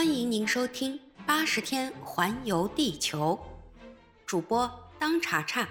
[0.00, 3.38] 欢迎您收听《八十天环游地球》，
[4.24, 5.68] 主播当查查。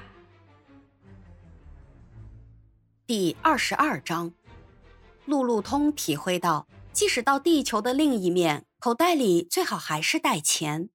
[3.08, 4.32] 第二十二章，
[5.26, 10.92] 路路通体会到，即使到地球的另一面，口袋里最好还是带钱。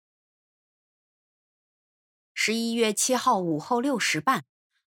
[2.34, 4.44] 十一月七号午后六时半，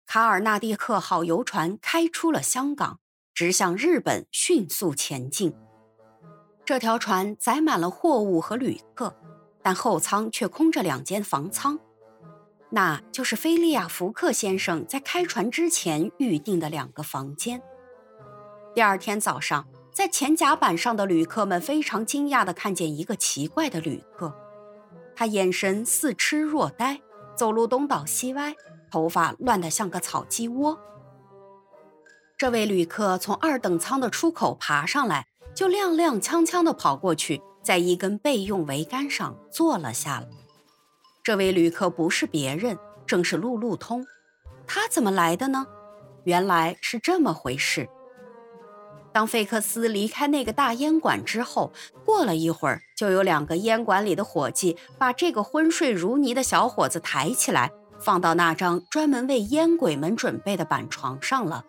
[0.06, 3.00] 卡尔纳蒂克号游船开出了香港，
[3.34, 5.56] 直向日本迅速前进。
[6.68, 9.14] 这条船载满了货物和旅客，
[9.62, 11.78] 但后舱却空着两间房舱，
[12.68, 17.62] 那就是菲利亚·福克先生在开船之前预定的两个房间。
[18.74, 24.30] 第二天早上，在前甲板上的旅客们非常惊讶地看见一个奇怪的旅客，
[25.16, 27.00] 他眼神似痴若呆，
[27.34, 28.54] 走路东倒西歪，
[28.90, 30.78] 头发乱得像个草鸡窝。
[32.36, 35.28] 这位旅客从二等舱的出口爬上来。
[35.58, 40.28] 就踉踉跄跄地跑过去，在一根备用桅杆上坐了下来。
[41.20, 44.06] 这位旅客不是别人，正是路路通。
[44.68, 45.66] 他怎么来的呢？
[46.22, 47.88] 原来是这么回事。
[49.12, 51.72] 当费克斯离开那个大烟馆之后，
[52.04, 61.64] 过了一会儿，就有两个烟馆里的伙计把这个昏睡如泥的小伙子抬起来，放到那张专门为烟鬼们准备的板床上了。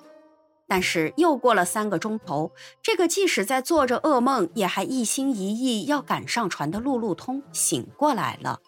[0.70, 2.52] 但是又过了三个钟头，
[2.84, 8.60] 这个即使在做着噩梦，也还一心一意要赶上船的路路通醒过来了。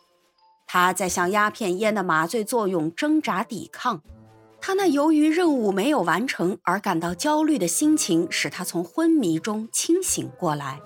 [0.65, 4.01] 他在向鸦片烟的麻醉作用挣扎抵抗。
[4.59, 10.79] 他那由于任务没有完成而感到焦虑的心情，使他从昏迷中清醒过来。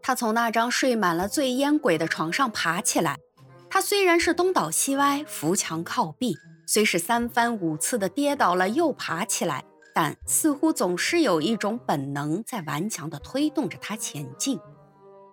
[0.00, 3.18] 他从那张睡满了醉烟鬼的床上爬起来。
[3.68, 9.64] 他虽然是东倒西歪、扶墙靠壁，虽是三番五次的跌倒了又爬起来。
[9.94, 14.58] 但似乎总是有一种本能在顽强地推动着他前进。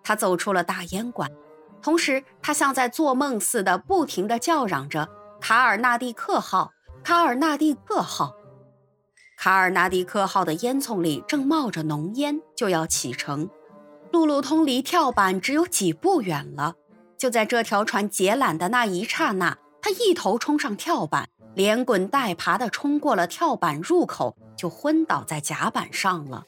[0.03, 1.29] 他走出了大烟馆，
[1.81, 5.09] 同时他像在做梦似的，不停地叫嚷着
[5.41, 6.71] ：“卡尔纳蒂克号，
[7.03, 8.35] 卡尔纳蒂克号，
[9.37, 13.49] 卡尔纳蒂克号！”的烟囱里正冒着浓烟，就要启程。
[14.11, 16.75] 路路通离跳板只有几步远了。
[17.17, 21.29] 就在这条船解缆的那一刹那，他一头冲上跳板。
[21.53, 26.45] 连滚带爬地冲过了跳板入口，就昏倒在甲板上了。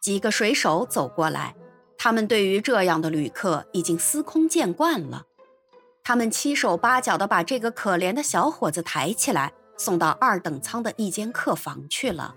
[0.00, 1.54] 几个水手走过来，
[1.96, 5.24] 他们对于这样的旅客已经司空见惯了。
[6.04, 12.34] 他们七手八脚地把这个可怜的小伙子抬起来，送到二等舱的一间客房去了。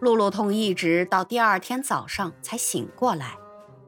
[0.00, 3.36] 路路通一直到第二天早上才醒过来。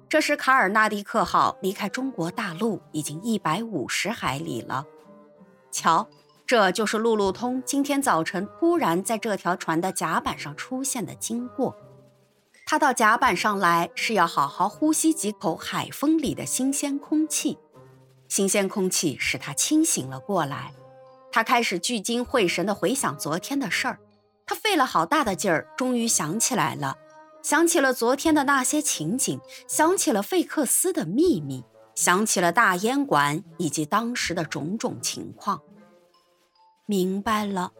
[0.09, 4.87] 这时，卡尔纳蒂克号离开中国大陆已经一百五十海里了。
[5.71, 6.09] 瞧。
[6.48, 11.76] 这就是路路通今天早晨突然在这条船的甲板上出现的经过。
[12.64, 17.59] 他到甲板上来是要好好呼吸几口海风里的新鲜空气，
[18.28, 20.72] 新鲜空气使他清醒了过来。
[21.31, 24.00] 他开始聚精会神地回想昨天的事儿。
[24.47, 26.97] 他费了好大的劲儿，终于想起来了，
[27.42, 29.38] 想起了昨天的那些情景，
[29.69, 31.62] 想起了费克斯的秘密，
[31.94, 35.60] 想起了大烟馆以及当时的种种情况。
[36.91, 37.71] 明白了，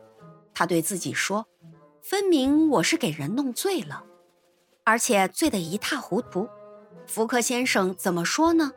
[0.53, 1.47] 他对自己说
[2.05, 4.05] ：“分明我是给人弄醉了，
[4.85, 6.47] 而且醉得一塌糊涂。
[7.07, 8.71] 福克先生怎么说呢？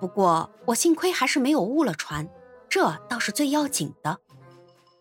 [0.00, 2.26] 不过我幸亏还是没有误了船，
[2.70, 4.18] 这倒是最要紧的。”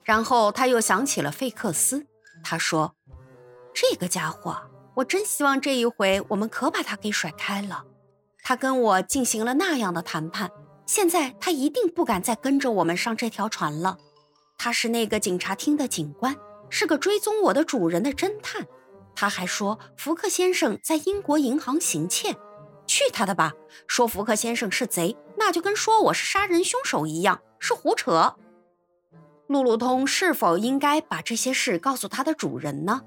[0.03, 2.05] 然后他又想起了费克斯，
[2.43, 2.93] 他说
[3.73, 4.61] ：“这个家伙，
[4.95, 7.85] 我真希望这一回我们可把他给甩开了。
[8.43, 10.51] 他跟我进行了那样的谈判，
[10.85, 13.97] 现在他一定不敢再跟着我们上这条船了。”
[14.57, 16.35] 他是那个警察厅的警官，
[16.69, 18.65] 是个追踪我的主人的侦探。
[19.15, 22.35] 他还说福克先生在英国银行行窃，
[22.85, 23.53] 去他的吧！
[23.87, 28.35] 说福克先生是贼，那就跟说我是杀人凶手一样，是胡扯。
[29.47, 33.01] 路路通是否应该把这些事告诉他的主人呢？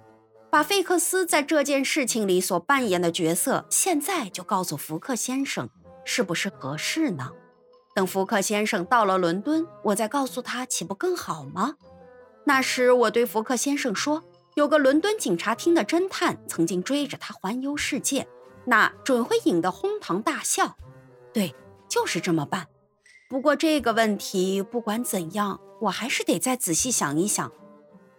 [0.51, 5.69] 把费克斯在这件事情里所扮演的角色，现在就告诉福克先生，
[6.07, 7.33] 是不是合适呢？
[7.99, 11.75] 等福克先生到了伦敦，我再告诉他，岂不更好吗？
[12.45, 14.23] 那时我对福克先生说，
[14.55, 18.29] 有个伦敦警察厅的侦探曾经追着他环游世界，
[18.67, 20.77] 那准会引得哄堂大笑。
[21.33, 21.53] 对，
[21.89, 22.69] 就是这么办。
[23.29, 27.51] 不过这个问题不管怎样，我还是得再仔细想一想。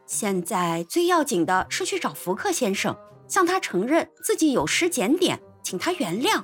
[0.05, 2.97] 现在最要紧的是去找福克先生，
[3.29, 6.43] 向他承认自己有失检点，请他原谅。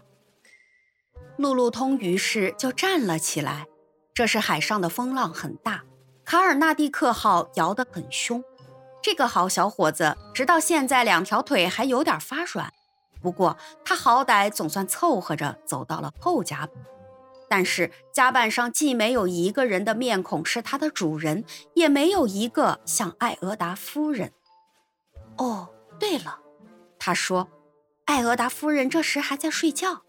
[1.38, 3.68] 路路通于是就站了起来。
[4.14, 5.84] 这时海上的风浪很大，
[6.24, 8.44] 卡尔纳蒂克号摇得很凶。
[9.04, 12.72] 这个好小伙子直到现在两条腿还有点发软，
[13.22, 16.72] 不过他好歹总算凑合着走到了后甲板。
[17.48, 21.44] 但是甲板上既没有一个人的面孔是他的主人，
[21.76, 24.32] 也没有一个像艾俄达夫人。
[25.38, 26.40] 哦，对了，
[26.98, 27.48] 他说，
[28.06, 30.05] 艾俄达夫人这时还在睡觉。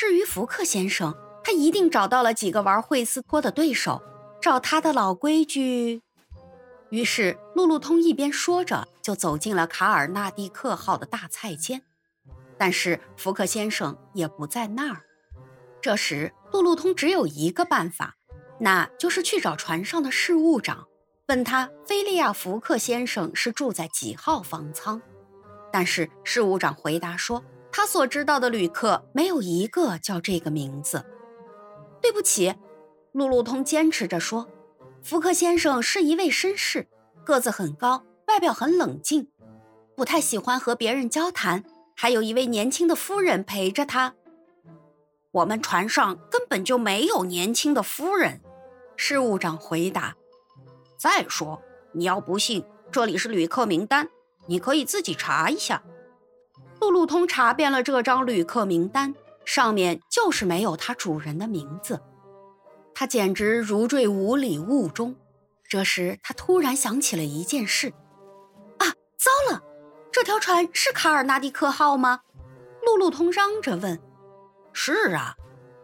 [0.00, 1.14] 至于福克先生，
[1.44, 4.00] 他一定找到了几个玩惠斯托的对手。
[4.40, 6.00] 照他的老规矩，
[6.88, 11.82] 于是路路通一边说着，就走进了卡尔纳蒂克号的大菜间。
[12.56, 15.02] 但是福克先生也不在那儿。
[15.82, 18.16] 这时，路路通只有一个办法，
[18.60, 20.86] 那就是去找船上的事务长，
[21.28, 25.02] 问他菲利亚·福克先生是住在几号房舱。
[25.70, 31.04] 但是事务长回答说，他所知道的旅客没有一个叫这个名字。
[32.02, 32.54] 对不起，
[33.12, 34.48] 路路通坚持着说，
[35.02, 36.88] 福克先生是一位绅士，
[37.24, 39.28] 个子很高，外表很冷静，
[39.94, 41.64] 不太喜欢和别人交谈，
[41.94, 44.14] 还有一位年轻的夫人陪着他。
[45.32, 48.40] 我们船上根本就没有年轻的夫人，
[48.96, 50.16] 事务长回答。
[50.98, 51.62] 再说，
[51.92, 54.08] 你要不信，这里是旅客名单，
[54.46, 55.82] 你可以自己查一下。
[56.80, 62.00] 路路通查遍了这张旅客名单，上面就是没有他主人的名字，
[62.94, 65.14] 他简直如坠五里雾中。
[65.68, 67.92] 这时，他突然想起了一件事：
[68.78, 69.62] 啊，糟了，
[70.10, 72.22] 这条船是卡尔纳蒂克号吗？
[72.84, 74.00] 路路通嚷着问。
[74.72, 75.36] 是啊，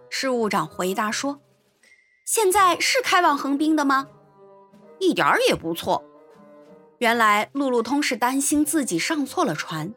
[0.08, 1.40] 事务长回答说
[2.25, 4.08] ：“现在是开往横滨的吗？
[4.99, 6.02] 一点儿也不错。
[6.99, 9.92] 原来路路通是担心自己上错了船，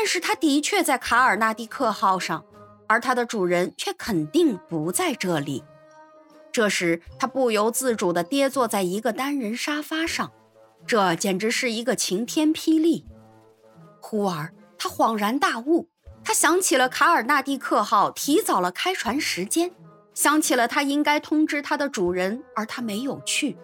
[0.00, 2.44] 但是他的确在卡尔纳蒂克号上，
[2.86, 5.64] 而他的主人却肯定不在这里。
[6.52, 10.30] 这时他不由自主地跌坐在一个单人沙发上，
[10.86, 13.06] 这简直是一个晴天霹雳。
[14.00, 15.88] 忽而他恍然大悟。”
[16.22, 19.72] 他想起了卡尔纳蒂克号提早了开船时间，
[20.14, 23.56] 想起了他应该通知他的主人，而他没有去。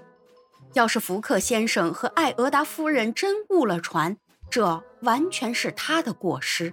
[0.72, 4.16] 要是福克先生和艾俄达夫人真误了船，
[4.54, 6.72] 这完全是他的过失。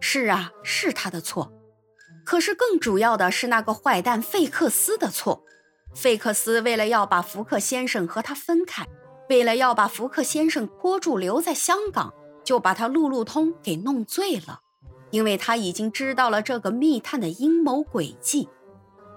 [0.00, 1.52] 是啊，是他的错。
[2.24, 5.44] 可是更主要的是那个坏蛋费克斯的错。
[5.94, 8.84] 费克斯为了要把福克先生和他分开，
[9.30, 12.12] 为了要把福克先生拖住留在香港，
[12.42, 14.62] 就把他路路通给弄醉了。
[15.12, 18.48] 因为他已经知道了这个密探的阴谋诡计，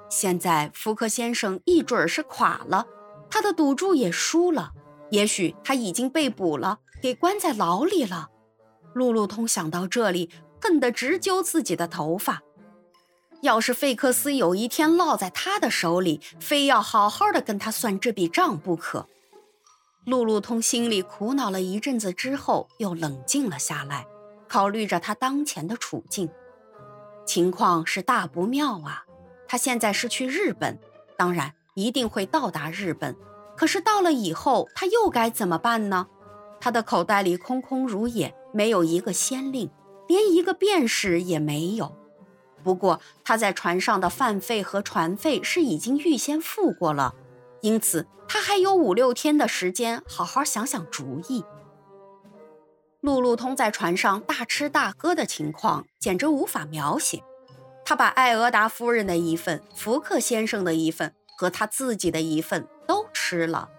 [0.07, 2.85] 现在福克先生一准是垮了，
[3.27, 4.71] 他的赌注也输了，
[5.09, 8.29] 也许他已经被捕了，给关在牢里了。
[8.93, 10.29] 路路通想到这里，
[10.61, 12.41] 恨得直揪自己的头发。
[13.41, 19.07] 要是费克斯有一天落在他的手里，非要好好的跟他算这笔账不可。
[20.05, 24.05] 路路通心里苦恼了一阵子之后，又冷静了下来。
[24.47, 26.29] 考虑着他当前的处境，
[27.25, 29.05] 情况是大不妙啊！
[29.47, 30.77] 他现在是去日本，
[31.17, 33.15] 当然一定会到达日本。
[33.55, 36.07] 可是到了以后，他又该怎么办呢？
[36.61, 39.69] 他的口袋里空空如也，没有一个先令，
[40.07, 41.97] 连一个便士也没有。
[42.63, 47.15] 不过他在船上的饭费和船费是已经预先付过了，
[47.61, 51.43] 因此他还有五六天的时间好好想想主意。
[52.99, 57.23] 路路通在船上大吃大喝的情况简直无法描写。
[57.83, 63.69] 他把艾俄达夫人的一份、福克先生的一份和他自己的一份都吃了。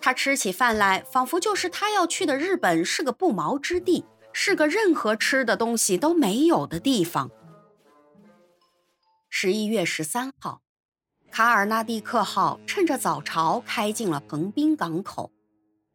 [0.00, 7.30] 他吃起饭来，仿佛就是他要去的日本是个不毛之地，是个任何吃的东西都没有的地方。
[9.28, 10.62] 十一月十三号，
[11.30, 15.30] 卡尔纳蒂克号趁着早朝开进了横滨港口。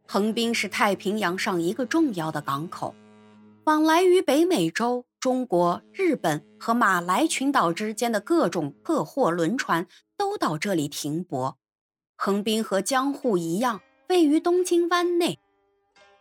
[0.06, 2.94] 横滨是太平洋上一个重要的港口，
[3.64, 11.58] 往来于北美洲、中国、日本和马来群岛之间的各种客货轮船都到这里停泊。
[12.16, 13.82] 横滨和江户一样，
[14.14, 15.40] 位于东京湾内，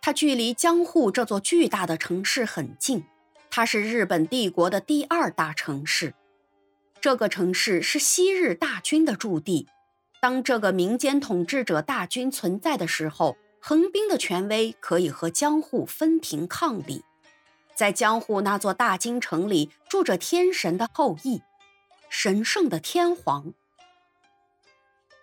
[0.01, 3.05] 它距离江户这座巨大的城市很近，
[3.51, 6.15] 它是日本帝国的第二大城市。
[7.03, 9.69] 这个城市是昔日大军的驻地，
[10.23, 13.37] 当这个民间统治者大军存在的时候。
[13.65, 17.05] 横滨的权威可以和江户分庭抗礼，
[17.77, 21.43] 在江户那座大京城里住着天神的后裔，
[22.09, 23.53] 神圣的天皇。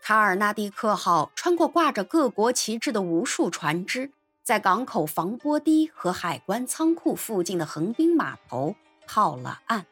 [0.10, 4.12] 卡尔纳蒂克号穿过挂着各国旗帜的无数船只，
[4.42, 8.76] 在港口防波堤和海关仓库附近的横滨码头
[9.06, 9.86] 靠了岸。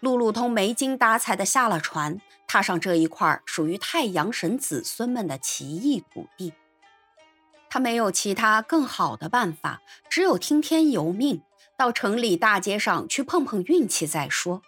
[0.00, 6.52] 路路通没精打采地下了船，踏上这一块属于太阳神子孙们的奇异土地。
[7.70, 11.42] 他没有其他更好的办法，只有听天由命，
[11.76, 14.62] 到城里大街上去碰碰运气再说。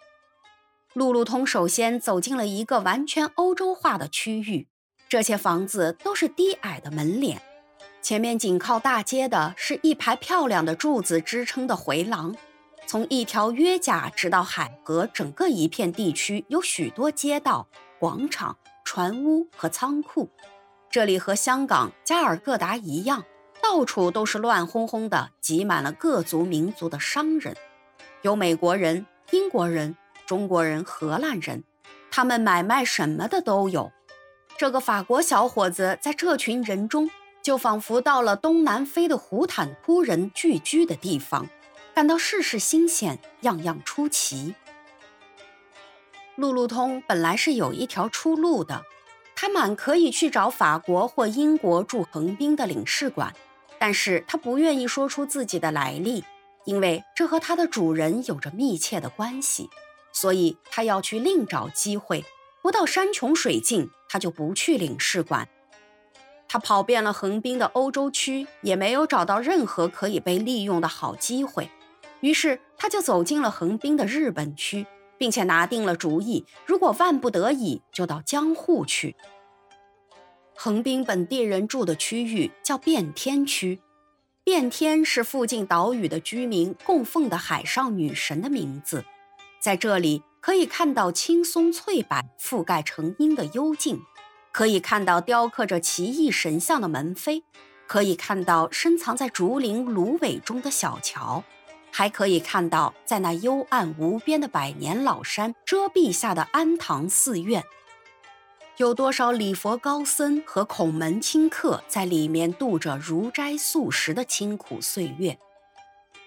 [0.95, 4.69] 路路通首先走进了一个完全欧洲化的区域，
[5.09, 7.41] 这些房子都是低矮的门脸，
[8.01, 12.33] 前面紧靠大街的是一排漂亮的柱子支撑的回廊，
[12.87, 17.67] 从一条约甲直到海河，整个一片地区有许多街道、
[17.99, 20.29] 广场、船屋和仓库。
[20.89, 23.25] 这里和香港加尔各答一样，
[23.61, 27.53] 到处都是乱哄哄的，挤满了各族民族的商人，
[28.21, 29.93] 有美国人、英国人。
[30.25, 31.63] 中国人、荷兰人，
[32.09, 33.91] 他们买卖什么的都有。
[34.57, 37.09] 这个法国小伙子在这群人中，
[37.41, 41.47] 就仿佛到了东南非的胡坦突人聚居的地方，
[41.93, 44.55] 感到事事新鲜，样样出奇。
[46.35, 48.83] 路路通本来是有一条出路的，
[49.35, 53.33] 他满可以去找法国或英国驻横滨的领事馆，
[53.77, 56.23] 但是他不愿意说出自己的来历，
[56.65, 59.69] 因为这和他的主人有着密切的关系。
[60.15, 62.23] 所以他要去另找机会，
[62.61, 65.49] 不到山穷水尽，他就不去领事馆。
[66.47, 71.69] 他跑遍了横滨的欧洲区，也没有找到任何可以被利用的好机会。
[72.21, 79.17] 于是他就走进了横滨的日本区，并且拿定了主意：如果万不得已，就到江户去。
[80.55, 83.81] 横滨本地人住的区域叫变天区，
[84.45, 89.03] 变天是附近岛屿的居民供奉的海上女神的名字。
[89.65, 93.99] 在这里可以看到青松翠柏覆盖成荫的幽静，
[94.51, 97.41] 可以看到雕刻着奇异神像的门扉，
[97.87, 101.43] 可以看到深藏在竹林芦苇中的小桥，
[101.91, 107.63] 还可以看到在那幽暗无边的百年老山遮蔽下的安堂寺院，
[108.77, 115.39] 有多少礼佛高僧和孔门清客在里面度着如斋素食的清苦岁月。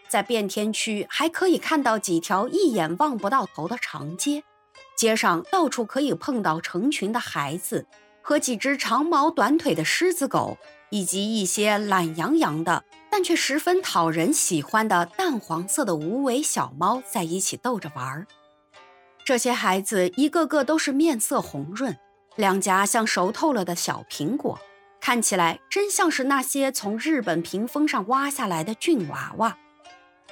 [0.08, 4.42] 在变天区还可以看到几条一眼望不到头的长街，
[4.96, 7.86] 街上到处可以碰到成群的孩子
[8.22, 10.56] 和几只长毛短腿的狮子狗，
[10.90, 18.26] 以及一些懒洋洋的但却十分讨人喜欢的淡黄色的无尾小猫在一起逗着玩儿。
[19.24, 21.94] 这些孩子一个个都是面色红润，
[22.36, 24.58] 两颊像熟透了的小苹果，
[25.00, 29.58] 看起来真像是那些从日本屏风上挖下来的俊娃娃。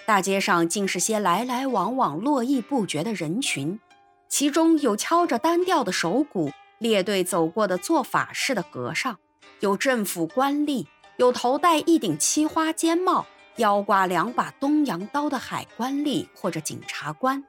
[0.06, 3.80] 大街上尽是些来来往往、络绎不绝的人群，
[4.28, 9.18] 其中有敲着单调的手鼓列队走过的做法事的和尚，
[9.58, 10.86] 有政府官吏，
[11.16, 17.42] 有头戴一顶漆花尖帽、腰挂两把东洋刀的海关吏或者检察官，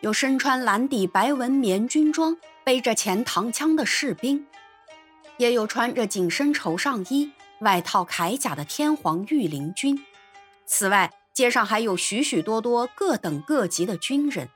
[0.00, 4.46] 有身穿蓝底白纹棉军装、背着钱塘枪的士兵，
[5.36, 7.30] 也有穿着紧身绸上衣、
[7.60, 10.02] 外套铠甲的天皇御林军。
[10.64, 14.50] 此外，街上还有许许多多各等各级的军人，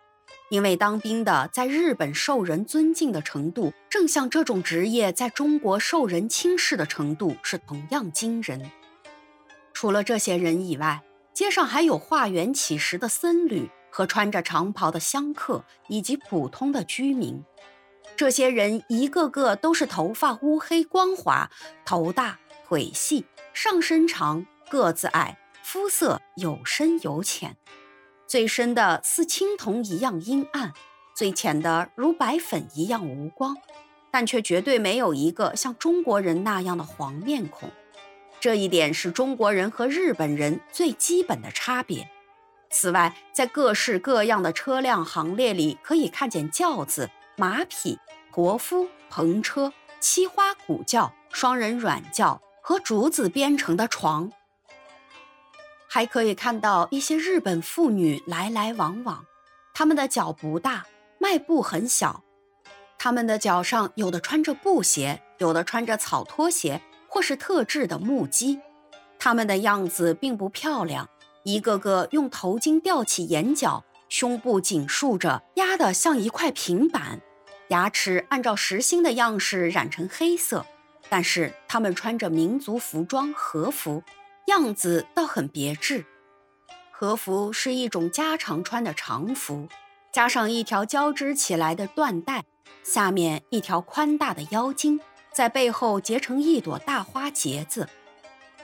[0.50, 8.70] 因为当兵的在日本受人尊敬的程度，正像这种职业在中国受人轻视的程度是同样惊人。
[9.72, 17.42] 除了这些人以外，街上还有化缘乞食的僧侣和穿着长袍的香客，以及普通的居民。
[18.14, 21.50] 这些人一个个都是头发乌黑光滑，
[21.86, 22.38] 头大
[22.68, 23.24] 腿细，
[23.54, 25.38] 上身长，个子矮。
[25.64, 27.56] 肤色有深有浅，
[28.26, 30.74] 最深的似青铜一样阴暗，
[31.16, 33.56] 最浅的如白粉一样无光，
[34.10, 37.70] 但却绝对没有一个像中国人那样的黄面孔。
[38.38, 42.10] 这一点是中国人和日本人最基本的差别。
[42.70, 47.98] 此外，在各式各样的车辆行列里，可以看见轿子、马匹、
[48.30, 54.30] 驼夫、篷车、漆花古轿、双人软轿和竹子编成的床。
[55.94, 59.24] 还可以看到一些日本妇女来来往往，
[59.72, 60.84] 她们的脚不大，
[61.20, 62.24] 迈步很小，
[62.98, 68.58] 她们的脚上有的穿着布鞋，有的穿着草拖鞋，或是特制的木屐。
[69.20, 71.08] 她们的样子并不漂亮，
[71.44, 77.20] 一个个用头巾吊起眼角，胸部紧束着，压得像一块平板，
[77.68, 80.66] 牙齿按照实心的样式染成黑色，
[81.08, 84.02] 但是她们穿着民族服装和服。
[84.46, 86.04] 样子倒很别致，
[86.90, 89.68] 和服是一种家常穿的长服，
[90.12, 92.44] 加上一条交织起来的缎带，
[92.82, 95.00] 下面一条宽大的腰巾，
[95.32, 97.88] 在背后结成一朵大花结子。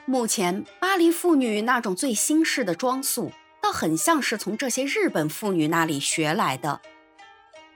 [0.04, 3.32] 目前巴黎妇女那种最新式的装束，
[3.62, 6.80] 倒很像是从这些日本妇女那里学来的。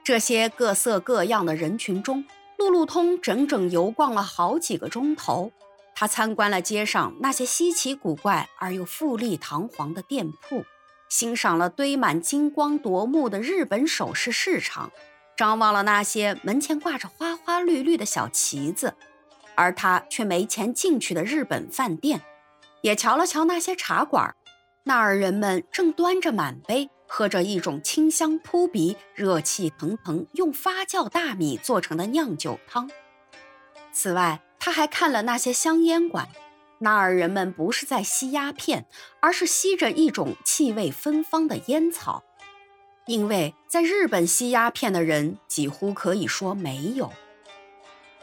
[0.02, 2.26] 这些各色各样的人群中，
[2.58, 5.50] 路路通整整游逛了好几个钟头。
[5.94, 10.64] 他参观了街上那些稀奇古怪而又富丽堂皇的店铺，
[11.08, 14.90] 欣赏了堆满金光夺目的日本首饰市场，
[15.36, 18.94] 张望了那些门前挂着花花绿绿的小旗子，
[19.54, 22.20] 而他却没钱进去的日本饭店，
[22.82, 24.34] 也瞧了瞧那些茶馆，
[24.82, 26.90] 那儿人们正端着满杯。
[27.06, 32.90] 喝着一种清香扑鼻、热气腾腾、用发酵大米做成的酿酒汤。
[33.94, 36.28] 此外，他还看了那些香烟馆，
[36.80, 38.86] 那儿人们不是在吸鸦片，
[39.20, 42.24] 而是吸着一种气味芬芳的烟草。
[43.06, 47.12] 因为在日本吸鸦片的人几乎可以说没有。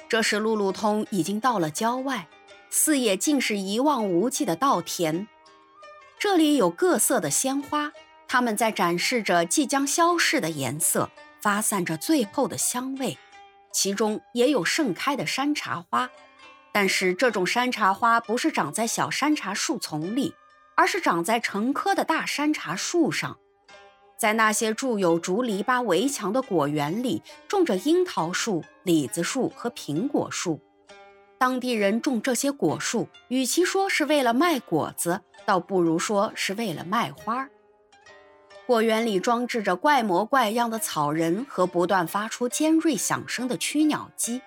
[0.09, 2.27] 这时，路路通已经到了郊外，
[2.69, 5.27] 四野尽是一望无际的稻田，
[6.19, 7.93] 这里有各色的鲜花。
[8.27, 11.09] 他们在展示着即将消逝的颜色，
[11.41, 13.17] 发散着最后的香味，
[13.71, 16.09] 其中也有盛开的山茶花。
[16.71, 20.33] 但是这种山茶花不是长在小山茶树丛里，
[20.75, 23.37] 而是长在成棵的大山茶树上。
[24.17, 30.59] 在那些筑有竹篱笆围墙的果园里，种着樱桃树、李子树和苹果树。
[31.37, 37.49] 当地人种这些果树，与其说是为了卖果子，倒不如说是为了卖花儿。
[38.71, 44.41] 果园里装置着怪模怪样的草人和不断发出尖锐响声的驱鸟机，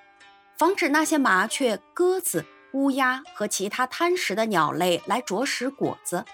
[0.57, 6.25] 防止那些麻雀、鸽子、乌鸦和其他贪食的鸟类来啄食果子。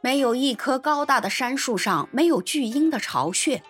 [0.00, 3.64] 没有一棵高大的杉树上没有巨鹰的巢穴，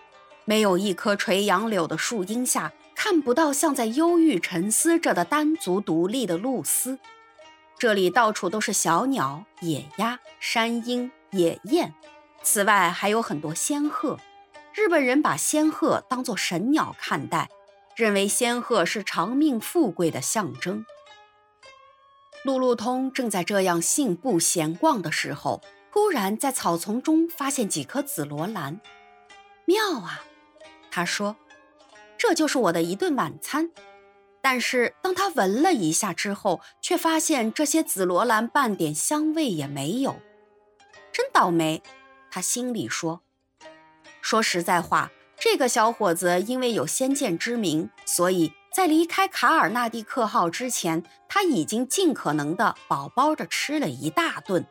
[0.45, 6.99] 没有一棵垂杨柳的树荫下看不到像在忧郁沉思着的单足独立的露丝。
[7.79, 11.91] 这里到处都是小鸟、野鸭、山鹰、野雁。
[12.49, 14.17] 此外还有很多仙鹤，
[14.73, 17.49] 日本人把仙鹤当作神鸟看待，
[17.93, 20.85] 认为仙鹤是长命富贵的象征。
[22.45, 25.61] 路路通正在这样信步闲逛的时候，
[25.91, 28.79] 突然在草丛中发现几颗紫罗兰，
[29.65, 30.23] 妙啊！
[30.89, 31.35] 他说
[32.17, 33.69] ：“这就是我的一顿晚餐。”
[34.41, 40.15] 但是当他闻了一下之后，却发现这些紫罗兰半点香味也没有，
[41.11, 41.83] 真倒霉。
[42.37, 43.23] 他心里说
[44.21, 54.63] ：“说实在话，这个小伙子因为有先见之明，所以在离开卡尔纳蒂克号之前，他已经尽可能的饱饱的吃了一大顿。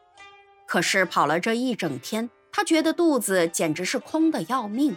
[0.64, 4.94] 可是跑了这一整天，他觉得肚子简直是空的要命。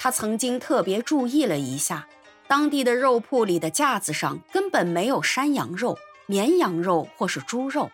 [0.00, 2.08] 他曾经特别注意了一下，
[2.48, 7.88] 当地的肉铺里的架子上根本没有山羊肉、绵羊肉或是猪肉。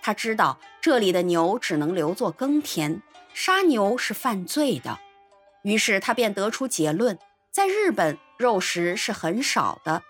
[0.00, 3.02] 他知道这里的牛只能留作耕田。”
[3.36, 4.98] 杀牛是犯罪的，
[5.62, 7.18] 于是他便得出结论：
[7.52, 10.02] 在日本，肉食是很少的。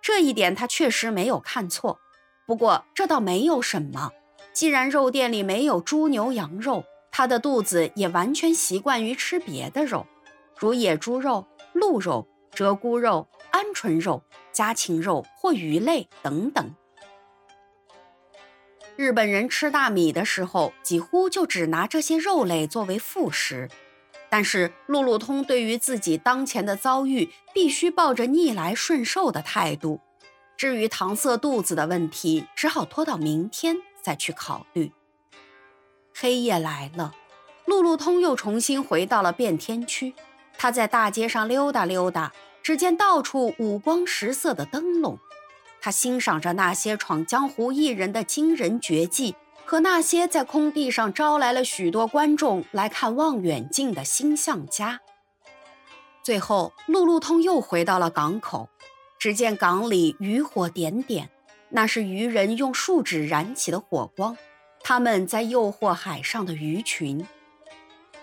[0.00, 1.98] 这一点他确实没有看错。
[2.46, 4.10] 不过这倒没有什么，
[4.54, 10.06] 既然肉店里没有猪牛羊肉，他的肚子也完全习惯于吃别的肉，
[10.56, 14.22] 如野猪肉、鹿肉、鹧鸪肉、鹌鹑肉、
[14.52, 16.74] 家禽肉或鱼类等等。
[18.96, 23.68] 日本人吃大米的时候，几乎就只拿这些肉类作为副食。
[24.30, 30.00] 但是路路通对于自己当前的遭遇，必须抱着逆来顺受的态度。
[30.56, 34.92] 至于搪塞肚子的问题，只好拖到明天再去考虑。
[36.16, 37.12] 黑夜来了，
[37.64, 40.14] 路路通又重新回到了变天区。
[40.56, 45.18] 他在大街上溜达溜达，只见到处五光十色的灯笼。
[45.84, 49.34] 他欣赏着那些闯江湖艺人的惊人绝技，
[49.66, 55.02] 和那些在空地上招来了许多观众来看望远镜的星象家。
[56.22, 58.70] 最后，路路通又回到了港口，
[59.18, 61.28] 只见港里渔火点点，
[61.68, 64.38] 那是渔人用树脂燃起的火光，
[64.82, 67.26] 他们在诱惑海上的鱼群。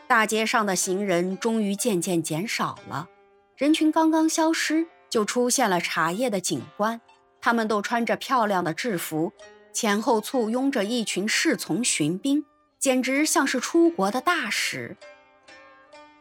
[0.07, 3.07] 大街上的行人终于渐渐减少了，
[3.55, 6.99] 人群刚刚消失，就出现了茶叶的景观。
[7.41, 9.33] 他们都穿着漂亮的制服，
[9.73, 12.45] 前后簇拥着一群侍从巡兵，
[12.77, 14.95] 简直像是出国的大使。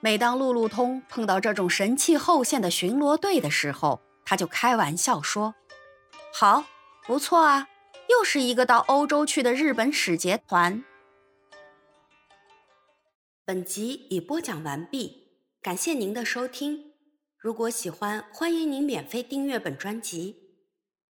[0.00, 5.54] 每当路路通碰到这种神气后现的巡逻队的时候，他就开玩笑说
[6.32, 6.64] ：“好，
[7.06, 7.68] 不错啊，
[8.08, 10.82] 又是一个到欧洲去的日本使节团。”
[13.44, 15.28] 本集已播讲完毕，
[15.60, 16.92] 感谢您的收听。
[17.36, 20.39] 如果喜欢，欢迎您免费订阅本专辑。